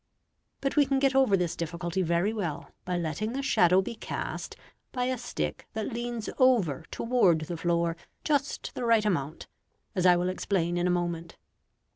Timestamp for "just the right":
8.23-9.05